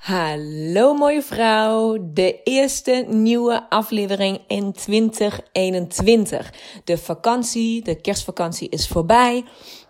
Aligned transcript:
Hallo 0.00 0.94
mooie 0.94 1.22
vrouw, 1.22 1.98
de 2.12 2.42
eerste 2.42 3.04
nieuwe 3.08 3.70
aflevering 3.70 4.40
in 4.46 4.72
2021. 4.72 6.52
De 6.84 6.98
vakantie, 6.98 7.82
de 7.82 8.00
kerstvakantie 8.00 8.68
is 8.68 8.88
voorbij 8.88 9.44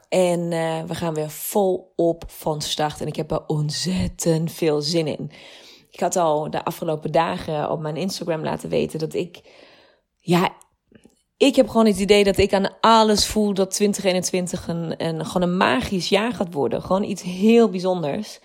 en 0.08 0.40
uh, 0.40 0.82
we 0.82 0.94
gaan 0.94 1.14
weer 1.14 1.30
volop 1.30 2.24
van 2.26 2.60
start 2.60 3.00
en 3.00 3.06
ik 3.06 3.16
heb 3.16 3.30
er 3.30 3.46
ontzettend 3.46 4.52
veel 4.52 4.80
zin 4.80 5.06
in. 5.06 5.30
Ik 5.90 6.00
had 6.00 6.16
al 6.16 6.50
de 6.50 6.64
afgelopen 6.64 7.12
dagen 7.12 7.70
op 7.70 7.80
mijn 7.80 7.96
Instagram 7.96 8.42
laten 8.42 8.68
weten 8.68 8.98
dat 8.98 9.14
ik, 9.14 9.40
ja, 10.18 10.54
ik 11.36 11.56
heb 11.56 11.68
gewoon 11.68 11.86
het 11.86 11.98
idee 11.98 12.24
dat 12.24 12.38
ik 12.38 12.52
aan 12.52 12.80
alles 12.80 13.26
voel 13.26 13.54
dat 13.54 13.70
2021 13.70 14.68
een, 14.68 15.04
een, 15.06 15.26
gewoon 15.26 15.48
een 15.48 15.56
magisch 15.56 16.08
jaar 16.08 16.32
gaat 16.32 16.54
worden. 16.54 16.82
Gewoon 16.82 17.04
iets 17.04 17.22
heel 17.22 17.68
bijzonders. 17.70 18.40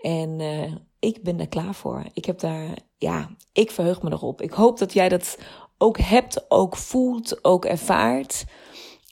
En 0.00 0.40
uh, 0.40 0.72
ik 1.00 1.22
ben 1.22 1.40
er 1.40 1.48
klaar 1.48 1.74
voor. 1.74 2.04
Ik 2.12 2.24
heb 2.24 2.38
daar, 2.38 2.68
ja, 2.96 3.30
ik 3.52 3.70
verheug 3.70 4.02
me 4.02 4.10
erop. 4.10 4.42
Ik 4.42 4.52
hoop 4.52 4.78
dat 4.78 4.92
jij 4.92 5.08
dat 5.08 5.38
ook 5.78 5.98
hebt, 5.98 6.50
ook 6.50 6.76
voelt, 6.76 7.44
ook 7.44 7.64
ervaart. 7.64 8.44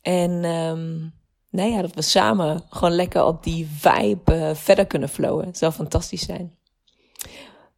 En 0.03 0.44
um, 0.44 1.14
nou 1.50 1.70
ja, 1.70 1.83
dat 1.83 1.94
we 1.94 2.03
samen 2.03 2.64
gewoon 2.70 2.94
lekker 2.94 3.25
op 3.25 3.42
die 3.42 3.66
vibe 3.66 4.34
uh, 4.34 4.55
verder 4.55 4.86
kunnen 4.86 5.09
flowen. 5.09 5.47
Het 5.47 5.59
zou 5.59 5.72
fantastisch 5.72 6.25
zijn. 6.25 6.56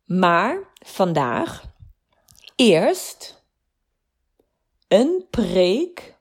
Maar 0.04 0.72
vandaag 0.86 1.64
eerst 2.56 3.44
een 4.88 5.26
preek 5.30 6.16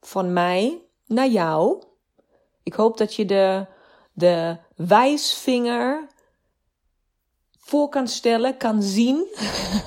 van 0.00 0.32
mij 0.32 0.82
naar 1.06 1.28
jou. 1.28 1.82
Ik 2.62 2.74
hoop 2.74 2.96
dat 2.98 3.14
je 3.14 3.24
de, 3.24 3.66
de 4.12 4.56
wijsvinger 4.76 6.08
voor 7.64 7.88
kan 7.88 8.08
stellen, 8.08 8.56
kan 8.56 8.82
zien. 8.82 9.26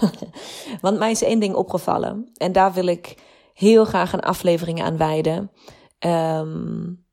Want 0.82 0.98
mij 0.98 1.12
is 1.12 1.22
één 1.22 1.40
ding 1.40 1.56
opgevallen. 1.56 2.30
En 2.34 2.52
daar 2.52 2.74
wil 2.74 2.86
ik 2.86 3.16
heel 3.54 3.86
graag 3.86 4.14
een 4.14 4.20
aflevering 4.20 4.84
aan 4.84 4.98
wijden. 4.98 5.52
Um, 6.00 7.06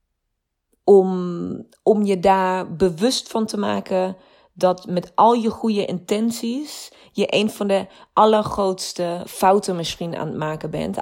om, 0.85 1.69
om 1.83 2.05
je 2.05 2.21
daar 2.21 2.77
bewust 2.77 3.29
van 3.29 3.47
te 3.47 3.57
maken 3.57 4.17
dat 4.55 4.87
met 4.87 5.13
al 5.15 5.33
je 5.33 5.51
goede 5.51 5.85
intenties 5.85 6.93
je 7.13 7.27
een 7.29 7.51
van 7.51 7.67
de 7.67 7.87
allergrootste 8.13 9.23
fouten 9.27 9.77
misschien 9.77 10.17
aan 10.17 10.27
het 10.27 10.37
maken 10.37 10.71
bent. 10.71 10.99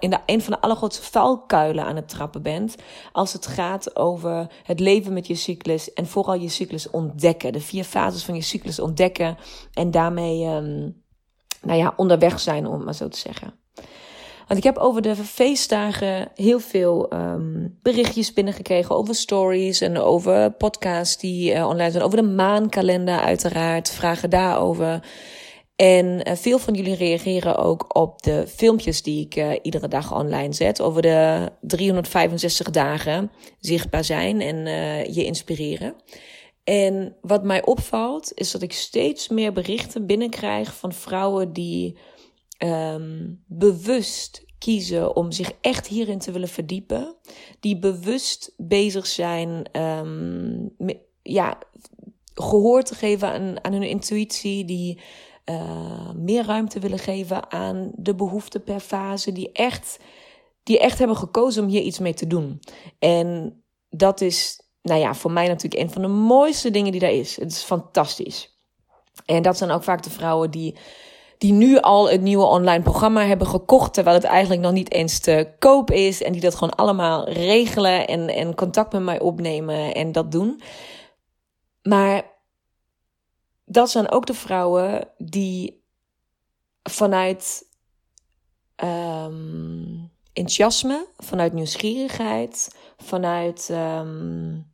In 0.00 0.10
de, 0.10 0.18
een 0.26 0.42
van 0.42 0.52
de 0.52 0.60
allergrootste 0.60 1.02
valkuilen 1.02 1.84
aan 1.84 1.96
het 1.96 2.08
trappen 2.08 2.42
bent. 2.42 2.76
Als 3.12 3.32
het 3.32 3.46
gaat 3.46 3.96
over 3.96 4.46
het 4.62 4.80
leven 4.80 5.12
met 5.12 5.26
je 5.26 5.34
cyclus 5.34 5.92
en 5.92 6.06
vooral 6.06 6.34
je 6.34 6.48
cyclus 6.48 6.90
ontdekken. 6.90 7.52
De 7.52 7.60
vier 7.60 7.84
fases 7.84 8.24
van 8.24 8.34
je 8.34 8.42
cyclus 8.42 8.80
ontdekken 8.80 9.36
en 9.72 9.90
daarmee, 9.90 10.46
um, 10.46 11.02
nou 11.62 11.78
ja, 11.78 11.92
onderweg 11.96 12.40
zijn, 12.40 12.66
om 12.66 12.72
het 12.74 12.84
maar 12.84 12.94
zo 12.94 13.08
te 13.08 13.18
zeggen. 13.18 13.54
Want 14.46 14.58
ik 14.58 14.64
heb 14.64 14.76
over 14.76 15.02
de 15.02 15.16
feestdagen 15.16 16.28
heel 16.34 16.60
veel 16.60 17.12
um, 17.12 17.78
berichtjes 17.82 18.32
binnengekregen 18.32 18.96
over 18.96 19.14
stories 19.14 19.80
en 19.80 19.98
over 19.98 20.50
podcasts 20.50 21.16
die 21.16 21.54
uh, 21.54 21.66
online 21.66 21.90
zijn. 21.90 22.04
Over 22.04 22.16
de 22.16 22.28
maankalender 22.28 23.18
uiteraard, 23.18 23.90
vragen 23.90 24.30
daarover. 24.30 25.06
En 25.76 26.06
uh, 26.28 26.34
veel 26.34 26.58
van 26.58 26.74
jullie 26.74 26.94
reageren 26.94 27.56
ook 27.56 27.96
op 27.96 28.22
de 28.22 28.44
filmpjes 28.46 29.02
die 29.02 29.24
ik 29.24 29.36
uh, 29.36 29.52
iedere 29.62 29.88
dag 29.88 30.14
online 30.14 30.52
zet. 30.52 30.80
Over 30.80 31.02
de 31.02 31.50
365 31.60 32.70
dagen 32.70 33.30
zichtbaar 33.60 34.04
zijn 34.04 34.40
en 34.40 34.56
je 35.12 35.24
inspireren. 35.24 35.94
En 36.64 37.16
wat 37.20 37.44
mij 37.44 37.64
opvalt, 37.64 38.32
is 38.34 38.50
dat 38.50 38.62
ik 38.62 38.72
steeds 38.72 39.28
meer 39.28 39.52
berichten 39.52 40.06
binnenkrijg 40.06 40.74
van 40.74 40.92
vrouwen 40.92 41.52
die 41.52 41.96
um, 42.58 43.42
bewust 43.46 44.44
kiezen 44.58 45.16
om 45.16 45.32
zich 45.32 45.52
echt 45.60 45.86
hierin 45.86 46.18
te 46.18 46.32
willen 46.32 46.48
verdiepen. 46.48 47.16
Die 47.60 47.78
bewust 47.78 48.54
bezig 48.56 49.06
zijn, 49.06 49.80
um, 49.80 50.74
ja, 51.22 51.58
gehoor 52.34 52.82
te 52.82 52.94
geven 52.94 53.28
aan, 53.28 53.64
aan 53.64 53.72
hun 53.72 53.88
intuïtie. 53.88 54.64
Die 54.64 55.00
uh, 55.44 56.12
meer 56.14 56.44
ruimte 56.44 56.78
willen 56.78 56.98
geven 56.98 57.52
aan 57.52 57.92
de 57.94 58.14
behoeften 58.14 58.64
per 58.64 58.80
fase. 58.80 59.32
Die 59.32 59.52
echt, 59.52 59.98
die 60.62 60.78
echt 60.78 60.98
hebben 60.98 61.16
gekozen 61.16 61.62
om 61.62 61.68
hier 61.68 61.82
iets 61.82 61.98
mee 61.98 62.14
te 62.14 62.26
doen. 62.26 62.60
En 62.98 63.62
dat 63.90 64.20
is, 64.20 64.60
nou 64.82 65.00
ja, 65.00 65.14
voor 65.14 65.32
mij 65.32 65.46
natuurlijk 65.46 65.82
een 65.82 65.90
van 65.90 66.02
de 66.02 66.08
mooiste 66.08 66.70
dingen 66.70 66.92
die 66.92 67.00
er 67.00 67.18
is. 67.18 67.36
Het 67.36 67.50
is 67.50 67.62
fantastisch. 67.62 68.58
En 69.24 69.42
dat 69.42 69.56
zijn 69.56 69.70
ook 69.70 69.82
vaak 69.82 70.02
de 70.02 70.10
vrouwen 70.10 70.50
die 70.50 70.76
die 71.38 71.52
nu 71.52 71.80
al 71.80 72.10
het 72.10 72.20
nieuwe 72.20 72.44
online 72.44 72.82
programma 72.82 73.26
hebben 73.26 73.46
gekocht, 73.46 73.94
terwijl 73.94 74.16
het 74.16 74.24
eigenlijk 74.24 74.62
nog 74.62 74.72
niet 74.72 74.92
eens 74.92 75.18
te 75.18 75.54
koop 75.58 75.90
is. 75.90 76.22
En 76.22 76.32
die 76.32 76.40
dat 76.40 76.54
gewoon 76.54 76.74
allemaal 76.74 77.28
regelen 77.28 78.06
en, 78.06 78.54
contact 78.54 78.92
met 78.92 79.02
mij 79.02 79.20
opnemen 79.20 79.94
en 79.94 80.12
dat 80.12 80.32
doen. 80.32 80.60
Maar 81.82 82.22
dat 83.64 83.90
zijn 83.90 84.10
ook 84.10 84.26
de 84.26 84.34
vrouwen 84.34 85.08
die 85.18 85.84
vanuit 86.82 87.68
um, 88.84 90.10
enthousiasme, 90.32 91.06
vanuit 91.16 91.52
nieuwsgierigheid, 91.52 92.76
vanuit 92.96 93.68
um, 93.68 94.72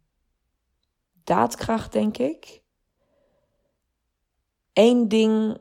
daadkracht, 1.24 1.92
denk 1.92 2.18
ik. 2.18 2.62
Eén 4.72 5.08
ding 5.08 5.58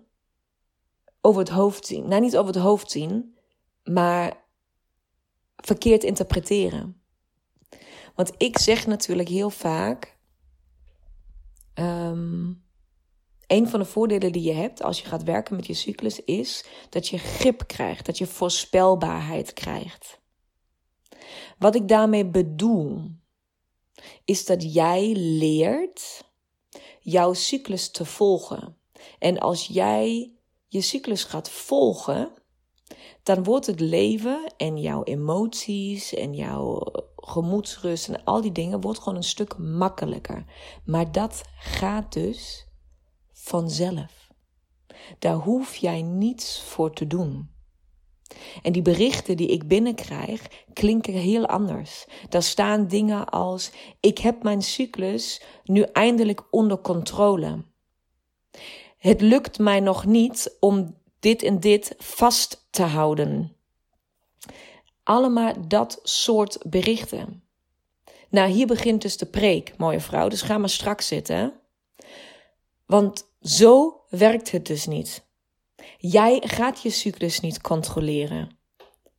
over 1.21 1.39
het 1.39 1.49
hoofd 1.49 1.85
zien. 1.85 2.07
Nou, 2.07 2.21
niet 2.21 2.37
over 2.37 2.53
het 2.53 2.63
hoofd 2.63 2.91
zien, 2.91 3.37
maar 3.83 4.45
verkeerd 5.55 6.03
interpreteren. 6.03 7.01
Want 8.15 8.33
ik 8.37 8.57
zeg 8.57 8.87
natuurlijk 8.87 9.29
heel 9.29 9.49
vaak. 9.49 10.19
Um, 11.73 12.63
een 13.47 13.69
van 13.69 13.79
de 13.79 13.85
voordelen 13.85 14.31
die 14.31 14.43
je 14.43 14.53
hebt 14.53 14.83
als 14.83 15.01
je 15.01 15.07
gaat 15.07 15.23
werken 15.23 15.55
met 15.55 15.67
je 15.67 15.73
cyclus 15.73 16.23
is 16.23 16.65
dat 16.89 17.07
je 17.07 17.17
grip 17.17 17.67
krijgt, 17.67 18.05
dat 18.05 18.17
je 18.17 18.27
voorspelbaarheid 18.27 19.53
krijgt. 19.53 20.19
Wat 21.57 21.75
ik 21.75 21.87
daarmee 21.87 22.25
bedoel, 22.25 23.11
is 24.25 24.45
dat 24.45 24.73
jij 24.73 25.13
leert 25.15 26.29
jouw 26.99 27.33
cyclus 27.33 27.91
te 27.91 28.05
volgen. 28.05 28.77
En 29.19 29.39
als 29.39 29.67
jij 29.67 30.31
je 30.71 30.81
cyclus 30.81 31.23
gaat 31.23 31.49
volgen, 31.49 32.31
dan 33.23 33.43
wordt 33.43 33.65
het 33.65 33.79
leven 33.79 34.53
en 34.57 34.77
jouw 34.77 35.03
emoties 35.03 36.13
en 36.13 36.33
jouw 36.33 36.81
gemoedsrust 37.15 38.07
en 38.07 38.23
al 38.23 38.41
die 38.41 38.51
dingen 38.51 38.81
wordt 38.81 38.99
gewoon 38.99 39.15
een 39.15 39.23
stuk 39.23 39.57
makkelijker. 39.57 40.45
Maar 40.85 41.11
dat 41.11 41.41
gaat 41.59 42.13
dus 42.13 42.67
vanzelf. 43.33 44.29
Daar 45.19 45.35
hoef 45.35 45.75
jij 45.75 46.01
niets 46.01 46.61
voor 46.61 46.93
te 46.93 47.07
doen. 47.07 47.49
En 48.61 48.71
die 48.71 48.81
berichten 48.81 49.37
die 49.37 49.47
ik 49.47 49.67
binnenkrijg 49.67 50.47
klinken 50.73 51.13
heel 51.13 51.47
anders. 51.47 52.05
Daar 52.29 52.43
staan 52.43 52.87
dingen 52.87 53.29
als: 53.29 53.71
Ik 53.99 54.17
heb 54.17 54.43
mijn 54.43 54.61
cyclus 54.61 55.41
nu 55.63 55.81
eindelijk 55.81 56.47
onder 56.49 56.81
controle 56.81 57.63
het 59.01 59.21
lukt 59.21 59.59
mij 59.59 59.79
nog 59.79 60.05
niet 60.05 60.55
om 60.59 60.97
dit 61.19 61.43
en 61.43 61.59
dit 61.59 61.95
vast 61.97 62.67
te 62.69 62.83
houden. 62.83 63.55
Allemaal 65.03 65.67
dat 65.67 65.99
soort 66.03 66.57
berichten. 66.63 67.43
Nou, 68.29 68.49
hier 68.49 68.67
begint 68.67 69.01
dus 69.01 69.17
de 69.17 69.25
preek, 69.25 69.73
mooie 69.77 69.99
vrouw. 69.99 70.27
Dus 70.27 70.41
ga 70.41 70.57
maar 70.57 70.69
straks 70.69 71.07
zitten. 71.07 71.53
Want 72.85 73.27
zo 73.41 74.01
werkt 74.09 74.51
het 74.51 74.65
dus 74.65 74.85
niet. 74.85 75.25
Jij 75.97 76.41
gaat 76.45 76.81
je 76.81 76.89
cyclus 76.89 77.39
niet 77.39 77.61
controleren. 77.61 78.57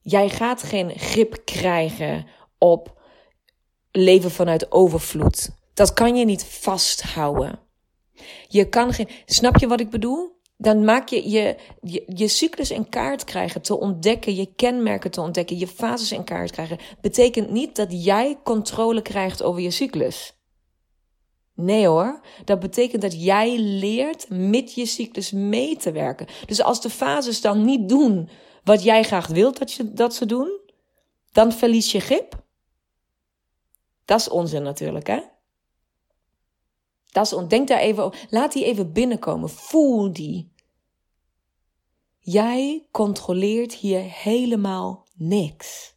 Jij 0.00 0.28
gaat 0.28 0.62
geen 0.62 0.98
grip 0.98 1.42
krijgen 1.44 2.26
op 2.58 3.00
leven 3.90 4.30
vanuit 4.30 4.72
overvloed. 4.72 5.50
Dat 5.74 5.92
kan 5.92 6.16
je 6.16 6.24
niet 6.24 6.44
vasthouden. 6.44 7.70
Je 8.48 8.68
kan 8.68 8.92
geen. 8.92 9.08
Snap 9.26 9.56
je 9.56 9.66
wat 9.66 9.80
ik 9.80 9.90
bedoel? 9.90 10.40
Dan 10.56 10.84
maak 10.84 11.08
je 11.08 11.30
je, 11.30 11.56
je 12.06 12.28
cyclus 12.28 12.70
in 12.70 12.88
kaart 12.88 13.24
krijgen, 13.24 13.62
te 13.62 13.78
ontdekken, 13.78 14.34
je 14.34 14.54
kenmerken 14.54 15.10
te 15.10 15.20
ontdekken, 15.20 15.58
je 15.58 15.66
fases 15.66 16.12
in 16.12 16.24
kaart 16.24 16.50
krijgen, 16.50 16.78
betekent 17.00 17.50
niet 17.50 17.76
dat 17.76 18.04
jij 18.04 18.38
controle 18.44 19.02
krijgt 19.02 19.42
over 19.42 19.60
je 19.60 19.70
cyclus. 19.70 20.36
Nee 21.54 21.86
hoor, 21.86 22.20
dat 22.44 22.60
betekent 22.60 23.02
dat 23.02 23.24
jij 23.24 23.58
leert 23.58 24.26
met 24.28 24.74
je 24.74 24.86
cyclus 24.86 25.32
mee 25.32 25.76
te 25.76 25.92
werken. 25.92 26.26
Dus 26.46 26.62
als 26.62 26.80
de 26.80 26.90
fases 26.90 27.40
dan 27.40 27.64
niet 27.64 27.88
doen 27.88 28.28
wat 28.64 28.82
jij 28.82 29.02
graag 29.02 29.26
wilt 29.26 29.58
dat, 29.58 29.72
je, 29.72 29.92
dat 29.92 30.14
ze 30.14 30.26
doen, 30.26 30.60
dan 31.32 31.52
verlies 31.52 31.92
je 31.92 32.00
grip. 32.00 32.44
Dat 34.04 34.20
is 34.20 34.28
onzin 34.28 34.62
natuurlijk, 34.62 35.06
hè? 35.06 35.20
Dat 37.12 37.32
is, 37.32 37.48
denk 37.48 37.68
daar 37.68 37.78
even 37.78 38.04
over. 38.04 38.26
Laat 38.30 38.52
die 38.52 38.64
even 38.64 38.92
binnenkomen. 38.92 39.48
Voel 39.48 40.12
die. 40.12 40.52
Jij 42.18 42.86
controleert 42.90 43.74
hier 43.74 44.00
helemaal 44.00 45.06
niks. 45.14 45.94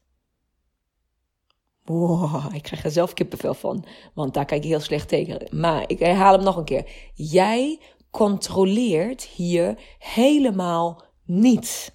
Wow, 1.84 2.56
ik 2.56 2.64
krijg 2.64 2.84
er 2.84 2.92
zelf 2.92 3.14
kippenvel 3.14 3.54
van, 3.54 3.86
want 4.14 4.34
daar 4.34 4.46
kijk 4.46 4.64
ik 4.64 4.70
heel 4.70 4.80
slecht 4.80 5.08
tegen. 5.08 5.60
Maar 5.60 5.84
ik 5.88 6.00
herhaal 6.00 6.34
hem 6.34 6.44
nog 6.44 6.56
een 6.56 6.66
keer. 6.66 7.12
Jij 7.14 7.82
controleert 8.12 9.24
hier 9.24 9.80
helemaal 10.00 11.04
niets. 11.26 11.92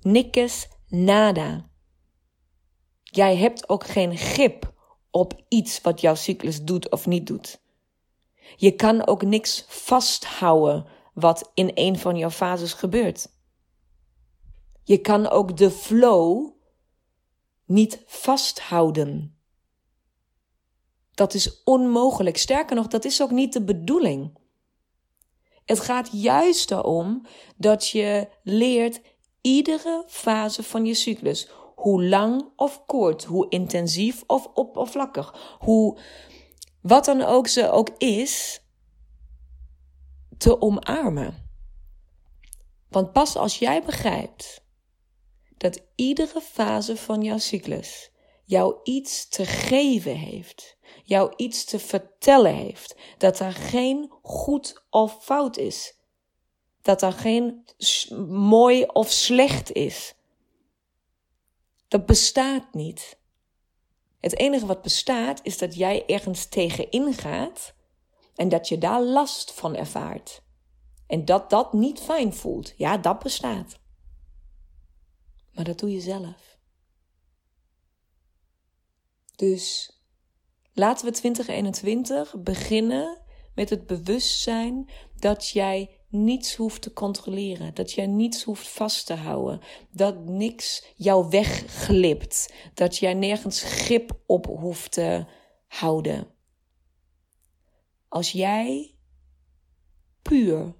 Niks, 0.00 0.68
nada. 0.88 1.68
Jij 3.02 3.36
hebt 3.36 3.68
ook 3.68 3.86
geen 3.86 4.16
grip 4.16 4.72
op 5.10 5.44
iets 5.48 5.80
wat 5.80 6.00
jouw 6.00 6.14
cyclus 6.14 6.62
doet 6.62 6.90
of 6.90 7.06
niet 7.06 7.26
doet. 7.26 7.62
Je 8.56 8.70
kan 8.70 9.06
ook 9.06 9.22
niks 9.22 9.64
vasthouden 9.68 10.86
wat 11.14 11.50
in 11.54 11.70
een 11.74 11.98
van 11.98 12.16
jouw 12.16 12.30
fases 12.30 12.72
gebeurt. 12.72 13.28
Je 14.82 14.98
kan 14.98 15.28
ook 15.28 15.56
de 15.56 15.70
flow 15.70 16.50
niet 17.64 18.02
vasthouden. 18.06 19.38
Dat 21.10 21.34
is 21.34 21.62
onmogelijk. 21.64 22.36
Sterker 22.36 22.76
nog, 22.76 22.86
dat 22.86 23.04
is 23.04 23.22
ook 23.22 23.30
niet 23.30 23.52
de 23.52 23.64
bedoeling. 23.64 24.38
Het 25.64 25.80
gaat 25.80 26.08
juist 26.12 26.70
erom 26.70 27.26
dat 27.56 27.88
je 27.88 28.28
leert 28.42 29.00
iedere 29.40 30.04
fase 30.06 30.62
van 30.62 30.86
je 30.86 30.94
cyclus, 30.94 31.48
hoe 31.74 32.04
lang 32.04 32.48
of 32.56 32.86
kort, 32.86 33.24
hoe 33.24 33.48
intensief 33.48 34.24
of 34.26 34.50
oppervlakkig, 34.54 35.56
hoe 35.58 35.98
wat 36.84 37.04
dan 37.04 37.22
ook 37.22 37.46
ze 37.46 37.70
ook 37.70 37.88
is, 37.98 38.60
te 40.38 40.60
omarmen. 40.60 41.48
Want 42.88 43.12
pas 43.12 43.36
als 43.36 43.58
jij 43.58 43.82
begrijpt 43.82 44.64
dat 45.56 45.82
iedere 45.94 46.40
fase 46.40 46.96
van 46.96 47.22
jouw 47.22 47.38
cyclus 47.38 48.10
jou 48.44 48.76
iets 48.82 49.28
te 49.28 49.44
geven 49.46 50.16
heeft, 50.16 50.76
jou 51.04 51.32
iets 51.36 51.64
te 51.64 51.78
vertellen 51.78 52.54
heeft, 52.54 52.96
dat 53.18 53.38
er 53.38 53.52
geen 53.52 54.12
goed 54.22 54.84
of 54.90 55.24
fout 55.24 55.56
is, 55.56 55.98
dat 56.82 57.02
er 57.02 57.12
geen 57.12 57.64
mooi 58.28 58.84
of 58.84 59.10
slecht 59.10 59.72
is. 59.72 60.14
Dat 61.88 62.06
bestaat 62.06 62.74
niet. 62.74 63.18
Het 64.24 64.38
enige 64.38 64.66
wat 64.66 64.82
bestaat 64.82 65.40
is 65.42 65.58
dat 65.58 65.74
jij 65.74 66.06
ergens 66.06 66.46
tegenin 66.46 67.14
gaat 67.14 67.74
en 68.34 68.48
dat 68.48 68.68
je 68.68 68.78
daar 68.78 69.02
last 69.02 69.52
van 69.52 69.74
ervaart. 69.74 70.42
En 71.06 71.24
dat 71.24 71.50
dat 71.50 71.72
niet 71.72 72.00
fijn 72.00 72.34
voelt. 72.34 72.72
Ja, 72.76 72.96
dat 72.96 73.18
bestaat. 73.18 73.78
Maar 75.52 75.64
dat 75.64 75.78
doe 75.78 75.92
je 75.92 76.00
zelf. 76.00 76.58
Dus 79.36 79.92
laten 80.72 81.06
we 81.06 81.12
2021 81.12 82.34
beginnen 82.42 83.22
met 83.54 83.70
het 83.70 83.86
bewustzijn 83.86 84.90
dat 85.16 85.48
jij 85.48 86.00
niets 86.14 86.56
hoeft 86.56 86.82
te 86.82 86.92
controleren, 86.92 87.74
dat 87.74 87.92
jij 87.92 88.06
niets 88.06 88.42
hoeft 88.42 88.68
vast 88.68 89.06
te 89.06 89.14
houden, 89.14 89.60
dat 89.90 90.24
niks 90.24 90.92
jou 90.96 91.28
wegglipt, 91.28 92.54
dat 92.74 92.96
jij 92.96 93.14
nergens 93.14 93.62
grip 93.62 94.20
op 94.26 94.46
hoeft 94.46 94.92
te 94.92 95.26
houden. 95.66 96.26
Als 98.08 98.32
jij 98.32 98.94
puur 100.22 100.74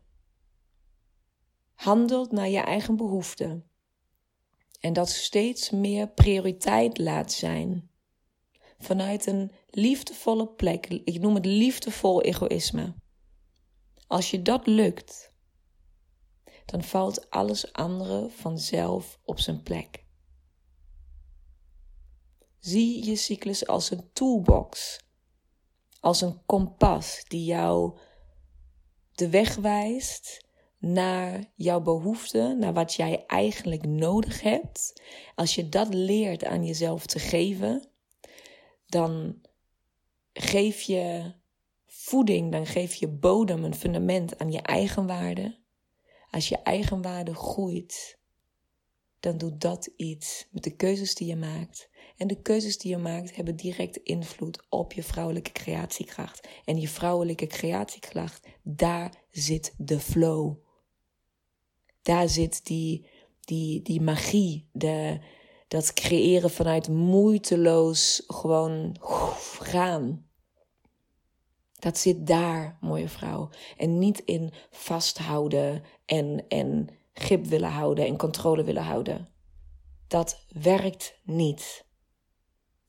handelt 1.75 2.32
naar 2.32 2.48
je 2.48 2.60
eigen 2.60 2.96
behoeften 2.96 3.70
en 4.81 4.92
dat 4.92 5.10
steeds 5.10 5.70
meer 5.70 6.08
prioriteit 6.08 6.98
laat 6.98 7.32
zijn 7.32 7.90
vanuit 8.78 9.26
een 9.26 9.52
liefdevolle 9.70 10.48
plek, 10.48 10.86
ik 10.86 11.20
noem 11.20 11.34
het 11.34 11.46
liefdevol 11.46 12.22
egoïsme. 12.22 12.94
Als 14.06 14.31
je 14.31 14.43
dat 14.43 14.67
lukt, 14.67 15.33
dan 16.65 16.83
valt 16.83 17.31
alles 17.31 17.73
andere 17.73 18.31
vanzelf 18.31 19.19
op 19.25 19.41
zijn 19.41 19.62
plek. 19.62 20.05
Zie 22.59 23.05
je 23.05 23.17
cyclus 23.17 23.67
als 23.67 23.91
een 23.91 24.11
toolbox 24.12 25.03
als 26.05 26.21
een 26.21 26.45
kompas 26.47 27.25
die 27.29 27.45
jou 27.45 27.99
de 29.12 29.29
weg 29.29 29.55
wijst 29.56 30.47
naar 30.79 31.53
jouw 31.55 31.81
behoeften, 31.81 32.59
naar 32.59 32.73
wat 32.73 32.95
jij 32.95 33.25
eigenlijk 33.27 33.87
nodig 33.87 34.41
hebt. 34.41 35.03
Als 35.35 35.55
je 35.55 35.69
dat 35.69 35.95
leert 35.95 36.45
aan 36.45 36.65
jezelf 36.65 37.06
te 37.06 37.19
geven, 37.19 37.89
dan 38.87 39.41
geef 40.33 40.81
je 40.81 41.32
voeding, 42.05 42.53
dan 42.53 42.67
geef 42.67 42.94
je 42.94 43.08
bodem, 43.08 43.65
een 43.65 43.75
fundament 43.75 44.39
aan 44.39 44.53
je 44.53 44.61
eigenwaarde. 44.61 45.58
Als 46.31 46.49
je 46.49 46.63
eigenwaarde 46.63 47.34
groeit, 47.34 48.19
dan 49.20 49.39
doet 49.39 49.61
dat 49.61 49.91
iets 49.96 50.49
met 50.51 50.63
de 50.63 50.77
keuzes 50.77 51.15
die 51.15 51.29
je 51.29 51.37
maakt 51.37 51.89
en 52.17 52.27
de 52.27 52.43
keuzes 52.43 52.79
die 52.79 52.91
je 52.91 52.99
maakt 52.99 53.37
hebben 53.37 53.56
direct 53.56 53.96
invloed 53.96 54.67
op 54.69 54.93
je 54.93 55.03
vrouwelijke 55.03 55.53
creatiekracht. 55.53 56.49
En 56.65 56.81
je 56.81 56.89
vrouwelijke 56.89 57.46
creatiekracht, 57.46 58.46
daar 58.63 59.15
zit 59.31 59.75
de 59.79 60.01
flow. 60.01 60.56
Daar 62.03 62.29
zit 62.29 62.67
die, 62.67 63.06
die, 63.41 63.82
die 63.82 64.01
magie, 64.01 64.69
de, 64.73 65.19
dat 65.69 65.93
creëren 65.93 66.51
vanuit 66.51 66.89
moeiteloos 66.89 68.23
gewoon 68.27 68.96
gaan. 69.58 70.32
Dat 71.84 71.98
zit 71.98 72.26
daar, 72.26 72.79
mooie 72.81 73.08
vrouw. 73.08 73.50
En 73.76 73.98
niet 73.98 74.22
in 74.24 74.53
vasthouden 74.70 75.82
en, 76.06 76.44
en 76.48 76.88
grip 77.12 77.46
willen 77.46 77.70
houden 77.70 78.06
en 78.06 78.17
controle 78.17 78.64
willen 78.64 78.82
houden. 78.82 79.29
Dat 80.08 80.46
werkt 80.48 81.20
niet. 81.24 81.84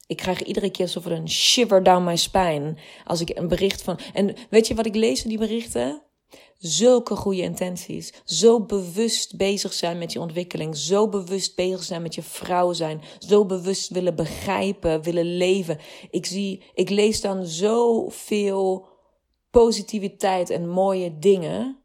Ik 0.08 0.18
krijg 0.18 0.44
iedere 0.44 0.72
keer 0.72 0.86
alsof 0.86 1.06
er 1.06 1.12
een 1.12 1.30
shiver 1.30 1.84
down 1.84 2.04
my 2.04 2.16
spine. 2.16 2.76
Als 3.06 3.22
ik 3.22 3.38
een 3.38 3.48
bericht 3.48 3.82
van. 3.82 4.00
En 4.14 4.36
weet 4.50 4.68
je 4.68 4.76
wat 4.76 4.86
ik 4.86 4.96
lees 4.96 5.24
in 5.24 5.30
die 5.30 5.38
berichten? 5.38 6.02
Zulke 6.58 7.16
goede 7.16 7.42
intenties. 7.42 8.14
Zo 8.24 8.66
bewust 8.66 9.38
bezig 9.38 9.74
zijn 9.74 9.98
met 9.98 10.12
je 10.12 10.20
ontwikkeling. 10.20 10.78
Zo 10.78 11.10
bewust 11.10 11.56
bezig 11.56 11.84
zijn 11.84 12.02
met 12.02 12.16
je 12.16 12.22
vrouw 12.22 12.74
zijn. 12.74 13.02
Zo 13.20 13.46
bewust 13.46 13.90
willen 13.90 14.16
begrijpen, 14.16 15.02
willen 15.02 15.38
leven. 15.38 15.80
Ik 16.10 16.26
zie, 16.26 16.64
ik 16.74 16.90
lees 16.90 17.22
dan 17.22 17.46
zoveel 17.46 18.88
positiviteit 19.50 20.50
en 20.50 20.70
mooie 20.70 21.20
dingen. 21.20 21.80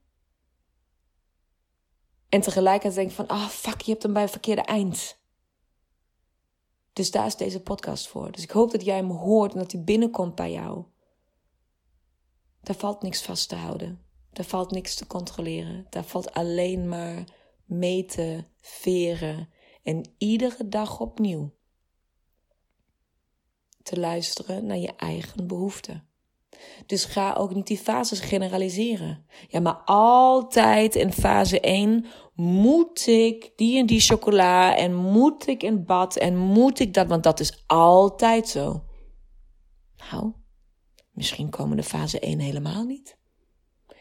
En 2.29 2.41
tegelijkertijd 2.41 2.95
denk 2.95 3.09
ik 3.09 3.15
van, 3.15 3.27
ah 3.27 3.49
fuck, 3.49 3.81
je 3.81 3.91
hebt 3.91 4.03
hem 4.03 4.13
bij 4.13 4.23
het 4.23 4.31
verkeerde 4.31 4.63
eind. 4.63 5.19
Dus 6.93 7.11
daar 7.11 7.27
is 7.27 7.37
deze 7.37 7.63
podcast 7.63 8.09
voor. 8.09 8.33
Dus 8.33 8.43
ik 8.43 8.51
hoop 8.51 8.71
dat 8.71 8.85
jij 8.85 8.97
hem 8.97 9.11
hoort 9.11 9.53
en 9.53 9.59
dat 9.59 9.73
hij 9.73 9.85
binnenkomt 9.85 10.35
bij 10.35 10.53
jou. 10.53 10.85
Daar 12.61 12.77
valt 12.77 13.03
niks 13.03 13.23
vast 13.23 13.49
te 13.49 13.55
houden. 13.55 14.10
Daar 14.33 14.47
valt 14.47 14.71
niks 14.71 14.95
te 14.95 15.07
controleren. 15.07 15.87
Daar 15.91 16.05
valt 16.05 16.33
alleen 16.33 16.89
maar 16.89 17.25
mee 17.65 18.05
te 18.05 18.45
veren. 18.61 19.49
En 19.83 20.15
iedere 20.19 20.69
dag 20.69 21.01
opnieuw 21.01 21.55
te 23.83 24.01
luisteren 24.01 24.67
naar 24.67 24.79
je 24.79 24.93
eigen 24.97 25.47
behoeften. 25.47 26.09
Dus 26.87 27.05
ga 27.05 27.33
ook 27.33 27.55
niet 27.55 27.67
die 27.67 27.79
fases 27.79 28.21
generaliseren. 28.21 29.27
Ja, 29.49 29.61
maar 29.61 29.83
altijd 29.85 30.95
in 30.95 31.13
fase 31.13 31.61
1 31.61 32.07
moet 32.35 33.07
ik 33.07 33.53
die 33.57 33.79
en 33.79 33.87
die 33.87 34.01
chocola 34.01 34.77
en 34.77 34.95
moet 34.95 35.47
ik 35.47 35.63
in 35.63 35.85
bad 35.85 36.17
en 36.17 36.37
moet 36.37 36.79
ik 36.79 36.95
dat, 36.95 37.07
want 37.07 37.23
dat 37.23 37.41
is 37.41 37.65
altijd 37.67 38.49
zo. 38.49 38.85
Nou, 40.11 40.33
misschien 41.11 41.51
komen 41.51 41.77
de 41.77 41.83
fase 41.83 42.21
1 42.21 42.39
helemaal 42.39 42.85
niet. 42.85 43.19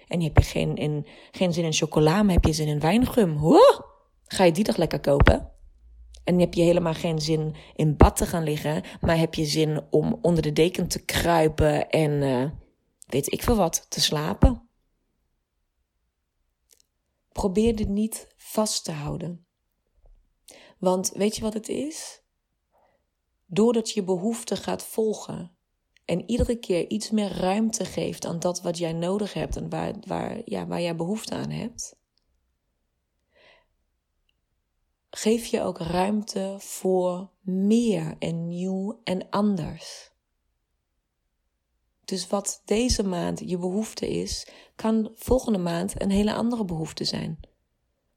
En 0.10 0.22
heb 0.22 0.38
je 0.38 0.44
geen, 0.44 1.06
geen 1.32 1.54
zin 1.54 1.64
in 1.64 1.74
chocola, 1.74 2.24
maar 2.24 2.34
heb 2.34 2.46
je 2.46 2.54
zin 2.54 2.68
in 2.68 2.80
wijngum. 2.80 3.40
Ga 4.26 4.44
je 4.44 4.52
die 4.52 4.64
toch 4.64 4.78
lekker 4.78 5.00
kopen? 5.00 5.52
En 6.24 6.40
heb 6.40 6.54
je 6.54 6.62
helemaal 6.62 6.94
geen 6.94 7.22
zin 7.22 7.56
in 7.76 7.98
bad 7.98 8.16
te 8.18 8.26
gaan 8.26 8.44
liggen, 8.44 8.84
maar 9.02 9.18
heb 9.18 9.34
je 9.34 9.46
zin 9.46 9.82
om 9.90 10.20
onder 10.22 10.44
de 10.44 10.54
deken 10.54 10.88
te 10.88 11.06
kruipen 11.06 11.90
en 11.90 12.12
uh, 12.12 12.50
weet 13.08 13.32
ik 13.32 13.44
veel 13.44 13.56
wat, 13.56 13.86
te 13.90 14.02
slapen? 14.02 14.70
Probeer 17.32 17.76
dit 17.76 17.88
niet 17.88 18.34
vast 18.38 18.84
te 18.84 18.92
houden. 18.92 19.46
Want 20.78 21.12
weet 21.14 21.36
je 21.36 21.42
wat 21.42 21.54
het 21.54 21.68
is? 21.68 22.24
Doordat 23.46 23.90
je 23.90 24.04
behoefte 24.04 24.56
gaat 24.56 24.84
volgen 24.84 25.58
en 26.10 26.30
iedere 26.30 26.56
keer 26.56 26.90
iets 26.90 27.10
meer 27.10 27.32
ruimte 27.32 27.86
geeft 27.86 28.26
aan 28.26 28.40
dat 28.40 28.62
wat 28.62 28.78
jij 28.78 28.94
nodig 28.94 29.34
hebt 29.34 29.56
en 29.56 29.70
waar, 29.70 29.94
waar, 30.08 30.42
ja, 30.46 30.68
waar 30.68 30.82
jij 30.82 30.96
behoefte 30.96 31.36
aan 31.36 31.50
hebt, 31.50 31.96
geef 35.10 35.46
je 35.46 35.62
ook 35.62 35.78
ruimte 35.78 36.56
voor 36.58 37.30
meer 37.42 38.16
en 38.20 38.48
nieuw 38.48 39.02
en 39.04 39.30
anders. 39.30 40.12
Dus 42.06 42.28
wat 42.28 42.62
deze 42.66 43.04
maand 43.04 43.40
je 43.46 43.58
behoefte 43.58 44.10
is, 44.10 44.48
kan 44.76 45.12
volgende 45.16 45.60
maand 45.60 46.02
een 46.02 46.12
hele 46.12 46.34
andere 46.34 46.66
behoefte 46.66 47.04
zijn. 47.04 47.40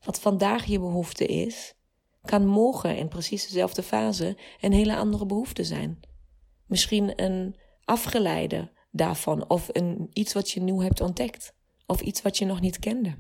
Wat 0.01 0.21
vandaag 0.21 0.65
je 0.65 0.79
behoefte 0.79 1.27
is, 1.27 1.75
kan 2.23 2.47
morgen 2.47 2.97
in 2.97 3.09
precies 3.09 3.47
dezelfde 3.47 3.83
fase 3.83 4.37
een 4.61 4.73
hele 4.73 4.97
andere 4.97 5.27
behoefte 5.27 5.65
zijn. 5.65 6.01
Misschien 6.67 7.23
een 7.23 7.61
afgeleide 7.85 8.73
daarvan 8.91 9.49
of 9.49 9.69
iets 10.13 10.33
wat 10.33 10.51
je 10.51 10.61
nieuw 10.61 10.81
hebt 10.81 11.01
ontdekt 11.01 11.55
of 11.87 12.01
iets 12.01 12.23
wat 12.23 12.39
je 12.39 12.45
nog 12.45 12.61
niet 12.61 12.79
kende. 12.79 13.17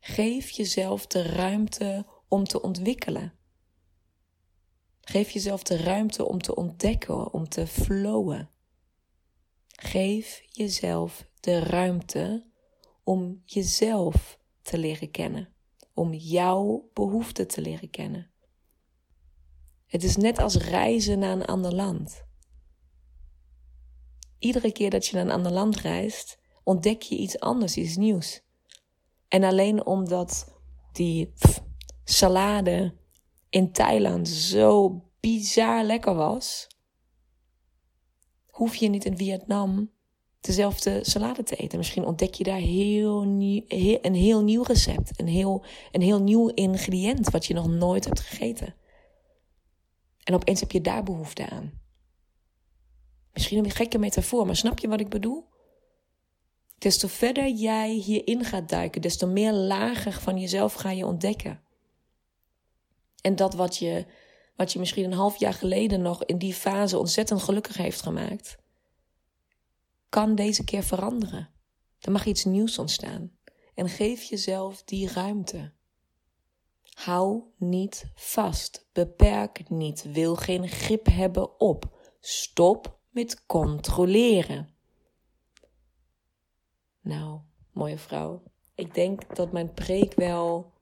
Geef 0.00 0.50
jezelf 0.50 1.06
de 1.06 1.22
ruimte 1.22 2.06
om 2.28 2.44
te 2.44 2.62
ontwikkelen. 2.62 3.32
Geef 5.00 5.30
jezelf 5.30 5.62
de 5.62 5.76
ruimte 5.76 6.24
om 6.24 6.38
te 6.38 6.54
ontdekken, 6.54 7.32
om 7.32 7.48
te 7.48 7.66
flowen. 7.66 8.50
Geef 9.66 10.42
jezelf 10.50 11.26
de 11.40 11.58
ruimte 11.58 12.46
om 13.04 13.42
jezelf 13.44 14.38
te 14.62 14.78
leren 14.78 15.10
kennen, 15.10 15.54
om 15.94 16.14
jouw 16.14 16.90
behoeften 16.92 17.48
te 17.48 17.60
leren 17.60 17.90
kennen. 17.90 18.30
Het 19.86 20.04
is 20.04 20.16
net 20.16 20.38
als 20.38 20.56
reizen 20.56 21.18
naar 21.18 21.32
een 21.32 21.44
ander 21.44 21.74
land. 21.74 22.24
Iedere 24.42 24.72
keer 24.72 24.90
dat 24.90 25.06
je 25.06 25.16
naar 25.16 25.24
een 25.24 25.30
ander 25.30 25.52
land 25.52 25.76
reist, 25.76 26.38
ontdek 26.64 27.02
je 27.02 27.16
iets 27.16 27.40
anders, 27.40 27.76
iets 27.76 27.96
nieuws. 27.96 28.42
En 29.28 29.44
alleen 29.44 29.86
omdat 29.86 30.60
die 30.92 31.32
salade 32.04 32.94
in 33.50 33.72
Thailand 33.72 34.28
zo 34.28 35.02
bizar 35.20 35.84
lekker 35.84 36.14
was, 36.14 36.66
hoef 38.46 38.74
je 38.74 38.88
niet 38.88 39.04
in 39.04 39.16
Vietnam 39.16 39.90
dezelfde 40.40 41.04
salade 41.04 41.42
te 41.42 41.56
eten. 41.56 41.78
Misschien 41.78 42.04
ontdek 42.04 42.34
je 42.34 42.44
daar 42.44 42.58
heel 42.58 43.22
een 43.22 44.14
heel 44.14 44.42
nieuw 44.42 44.62
recept, 44.62 45.20
een 45.20 45.28
heel, 45.28 45.64
een 45.92 46.02
heel 46.02 46.22
nieuw 46.22 46.48
ingrediënt 46.48 47.30
wat 47.30 47.46
je 47.46 47.54
nog 47.54 47.68
nooit 47.68 48.04
hebt 48.04 48.20
gegeten. 48.20 48.74
En 50.22 50.34
opeens 50.34 50.60
heb 50.60 50.72
je 50.72 50.80
daar 50.80 51.02
behoefte 51.02 51.48
aan. 51.50 51.81
Misschien 53.32 53.64
een 53.64 53.70
gekke 53.70 53.98
metafoor, 53.98 54.46
maar 54.46 54.56
snap 54.56 54.78
je 54.78 54.88
wat 54.88 55.00
ik 55.00 55.08
bedoel? 55.08 55.44
Des 56.78 56.98
te 56.98 57.08
verder 57.08 57.48
jij 57.48 57.90
hierin 57.90 58.44
gaat 58.44 58.68
duiken, 58.68 59.00
des 59.00 59.16
te 59.16 59.26
meer 59.26 59.52
lager 59.52 60.12
van 60.12 60.38
jezelf 60.38 60.74
ga 60.74 60.90
je 60.90 61.06
ontdekken. 61.06 61.62
En 63.20 63.36
dat 63.36 63.54
wat 63.54 63.76
je, 63.76 64.06
wat 64.56 64.72
je 64.72 64.78
misschien 64.78 65.04
een 65.04 65.12
half 65.12 65.36
jaar 65.36 65.54
geleden 65.54 66.02
nog 66.02 66.24
in 66.24 66.38
die 66.38 66.54
fase 66.54 66.98
ontzettend 66.98 67.42
gelukkig 67.42 67.76
heeft 67.76 68.02
gemaakt, 68.02 68.56
kan 70.08 70.34
deze 70.34 70.64
keer 70.64 70.82
veranderen. 70.82 71.50
Er 72.00 72.12
mag 72.12 72.24
iets 72.26 72.44
nieuws 72.44 72.78
ontstaan. 72.78 73.32
En 73.74 73.88
geef 73.88 74.22
jezelf 74.22 74.82
die 74.82 75.08
ruimte. 75.12 75.72
Hou 76.82 77.42
niet 77.56 78.04
vast. 78.14 78.88
Beperk 78.92 79.68
niet. 79.68 80.02
Wil 80.12 80.36
geen 80.36 80.68
grip 80.68 81.06
hebben 81.06 81.60
op. 81.60 81.98
Stop 82.20 83.00
met 83.12 83.46
controleren. 83.46 84.68
Nou, 87.00 87.40
mooie 87.72 87.98
vrouw. 87.98 88.42
Ik 88.74 88.94
denk 88.94 89.36
dat 89.36 89.52
mijn 89.52 89.72
preek 89.72 90.14
wel 90.14 90.72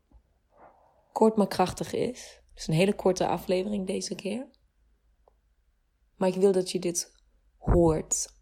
kort 1.13 1.37
maar 1.37 1.49
krachtig 1.49 1.93
is. 1.93 2.43
Het 2.51 2.59
is 2.59 2.67
een 2.67 2.75
hele 2.75 2.95
korte 2.95 3.27
aflevering 3.27 3.87
deze 3.87 4.15
keer. 4.15 4.49
Maar 6.17 6.29
ik 6.29 6.35
wil 6.35 6.53
dat 6.53 6.71
je 6.71 6.79
dit 6.79 7.13
hoort. 7.57 8.39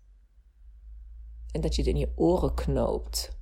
En 1.52 1.60
dat 1.60 1.74
je 1.74 1.82
het 1.82 1.90
in 1.90 1.98
je 1.98 2.12
oren 2.16 2.54
knoopt. 2.54 3.36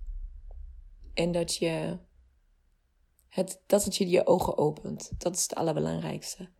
En 1.14 1.32
dat 1.32 1.56
je 1.56 1.98
het, 3.28 3.62
dat 3.66 3.84
het 3.84 3.96
je 3.96 4.08
je 4.08 4.26
ogen 4.26 4.58
opent. 4.58 5.20
Dat 5.20 5.36
is 5.36 5.42
het 5.42 5.54
allerbelangrijkste. 5.54 6.50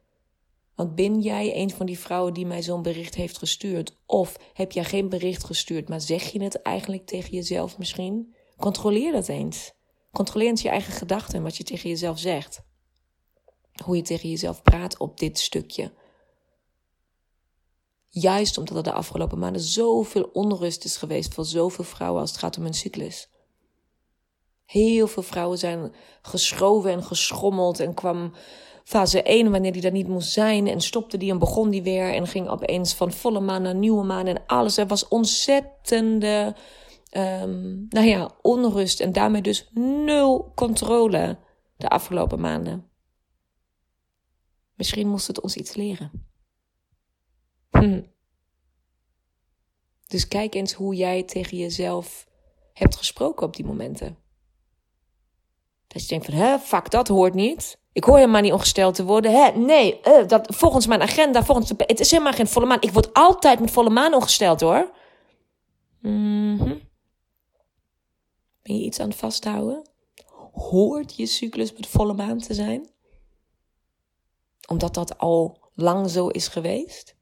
Want 0.77 0.95
ben 0.95 1.21
jij 1.21 1.57
een 1.57 1.71
van 1.71 1.87
die 1.87 1.99
vrouwen 1.99 2.35
die 2.35 2.47
mij 2.47 2.63
zo'n 2.63 2.83
bericht 2.83 3.15
heeft 3.15 3.39
gestuurd? 3.39 3.97
Of 4.07 4.37
heb 4.53 4.73
jij 4.73 4.85
geen 4.85 5.09
bericht 5.09 5.45
gestuurd, 5.45 5.89
maar 5.89 6.01
zeg 6.01 6.33
je 6.33 6.43
het 6.43 6.63
eigenlijk 6.63 7.07
tegen 7.07 7.31
jezelf 7.31 7.79
misschien? 7.79 8.35
Controleer 8.57 9.13
dat 9.13 9.29
eens. 9.29 9.73
Controleer 10.13 10.49
eens 10.49 10.63
je 10.63 10.69
eigen 10.69 10.93
gedachten 10.93 11.35
en 11.35 11.43
wat 11.43 11.57
je 11.57 11.65
tegen 11.65 11.89
jezelf 11.89 12.19
zegt. 12.19 12.63
Hoe 13.85 13.97
je 13.97 14.03
tegen 14.03 14.29
jezelf 14.29 14.63
praat 14.63 14.99
op 14.99 15.19
dit 15.19 15.39
stukje. 15.39 15.93
Juist 18.09 18.59
omdat 18.59 18.77
er 18.77 18.83
de 18.83 18.93
afgelopen 18.93 19.39
maanden 19.39 19.63
zoveel 19.63 20.31
onrust 20.33 20.85
is 20.85 20.97
geweest 20.97 21.35
voor 21.35 21.45
zoveel 21.45 21.85
vrouwen 21.85 22.21
als 22.21 22.31
het 22.31 22.39
gaat 22.39 22.57
om 22.57 22.63
hun 22.63 22.75
cyclus. 22.75 23.29
Heel 24.65 25.07
veel 25.07 25.23
vrouwen 25.23 25.59
zijn 25.59 25.95
geschoven 26.23 26.91
en 26.91 27.03
geschommeld 27.03 27.81
en 27.81 27.95
kwam 27.95 28.33
fase 28.87 29.23
1, 29.23 29.51
wanneer 29.51 29.73
die 29.73 29.83
daar 29.83 29.93
niet 29.93 30.09
moest 30.09 30.33
zijn. 30.33 30.67
En 30.67 30.81
stopte 30.81 31.17
die 31.17 31.31
en 31.31 31.39
begon 31.39 31.71
die 31.71 31.83
weer. 31.83 32.15
En 32.15 32.27
ging 32.27 32.49
opeens 32.49 32.95
van 32.95 33.13
volle 33.13 33.41
maan 33.41 33.63
naar 33.63 33.75
nieuwe 33.75 34.05
maan. 34.05 34.27
En 34.27 34.47
alles. 34.47 34.77
Er 34.77 34.87
was 34.87 35.09
ontzettende, 35.09 36.55
um, 37.11 37.87
nou 37.89 38.07
ja, 38.07 38.31
onrust. 38.43 39.01
En 39.01 39.13
daarmee 39.13 39.43
dus 39.43 39.71
nul 39.75 40.53
controle 40.55 41.39
de 41.77 41.89
afgelopen 41.89 42.41
maanden. 42.41 42.91
Misschien 44.75 45.09
moest 45.09 45.27
het 45.27 45.41
ons 45.41 45.57
iets 45.57 45.75
leren. 45.75 46.11
Hm. 47.71 48.03
Dus 50.07 50.29
kijk 50.29 50.55
eens 50.55 50.73
hoe 50.73 50.95
jij 50.95 51.23
tegen 51.23 51.57
jezelf 51.57 52.29
hebt 52.73 52.97
gesproken 52.97 53.47
op 53.47 53.57
die 53.57 53.65
momenten. 53.65 54.26
Dat 55.97 56.05
je 56.05 56.11
denkt 56.11 56.25
van, 56.25 56.35
hè, 56.35 56.59
fuck, 56.59 56.91
dat 56.91 57.09
hoort 57.09 57.35
niet. 57.35 57.79
Ik 57.93 58.05
hoor 58.05 58.17
helemaal 58.17 58.41
niet 58.41 58.53
ongesteld 58.53 58.95
te 58.95 59.05
worden. 59.05 59.33
Hè? 59.33 59.51
Nee, 59.51 60.01
uh, 60.05 60.29
dat, 60.29 60.57
volgens 60.57 60.87
mijn 60.87 61.03
agenda, 61.03 61.45
volgens 61.45 61.69
de, 61.69 61.75
het 61.87 62.01
is 62.01 62.11
helemaal 62.11 62.33
geen 62.33 62.47
volle 62.47 62.67
maan. 62.67 62.81
Ik 62.81 62.91
word 62.91 63.13
altijd 63.13 63.61
met 63.61 63.71
volle 63.71 63.91
maan 63.91 64.15
ongesteld 64.15 64.61
hoor. 64.61 64.91
Mm. 66.01 66.59
Ben 68.63 68.77
je 68.77 68.85
iets 68.85 69.01
aan 69.01 69.09
het 69.09 69.19
vasthouden? 69.19 69.89
Hoort 70.53 71.17
je 71.17 71.27
cyclus 71.27 71.73
met 71.73 71.87
volle 71.87 72.15
maan 72.15 72.39
te 72.39 72.55
zijn? 72.55 72.91
Omdat 74.69 74.95
dat 74.95 75.19
al 75.19 75.71
lang 75.75 76.11
zo 76.11 76.29
is 76.29 76.49
geweest? 76.49 77.17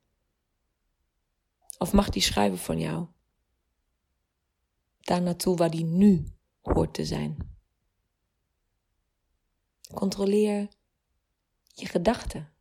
Of 1.79 1.93
mag 1.93 2.09
die 2.09 2.23
schuiven 2.23 2.59
van 2.59 2.79
jou? 2.79 3.07
Daar 5.01 5.23
naartoe 5.23 5.57
waar 5.57 5.71
die 5.71 5.85
nu 5.85 6.25
hoort 6.63 6.95
te 6.95 7.05
zijn. 7.05 7.54
Controleer 9.95 10.69
je 11.75 11.87
gedachten, 11.87 12.53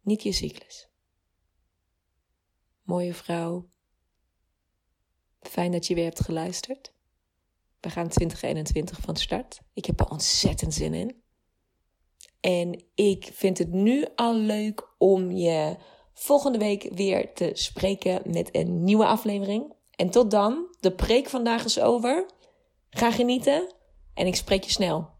niet 0.00 0.22
je 0.22 0.32
cyclus. 0.32 0.88
Mooie 2.82 3.14
vrouw. 3.14 3.68
Fijn 5.40 5.72
dat 5.72 5.86
je 5.86 5.94
weer 5.94 6.04
hebt 6.04 6.24
geluisterd. 6.24 6.92
We 7.80 7.90
gaan 7.90 8.08
2021 8.08 9.00
van 9.00 9.16
start. 9.16 9.60
Ik 9.72 9.84
heb 9.84 10.00
er 10.00 10.10
ontzettend 10.10 10.74
zin 10.74 10.94
in. 10.94 11.22
En 12.40 12.84
ik 12.94 13.30
vind 13.32 13.58
het 13.58 13.72
nu 13.72 14.06
al 14.14 14.34
leuk 14.34 14.94
om 14.98 15.30
je 15.30 15.76
volgende 16.12 16.58
week 16.58 16.90
weer 16.94 17.34
te 17.34 17.50
spreken 17.52 18.22
met 18.32 18.48
een 18.52 18.84
nieuwe 18.84 19.06
aflevering. 19.06 19.74
En 19.90 20.10
tot 20.10 20.30
dan, 20.30 20.76
de 20.80 20.94
preek 20.94 21.28
vandaag 21.28 21.64
is 21.64 21.80
over. 21.80 22.30
Ga 22.90 23.10
genieten 23.10 23.74
en 24.14 24.26
ik 24.26 24.36
spreek 24.36 24.64
je 24.64 24.70
snel. 24.70 25.19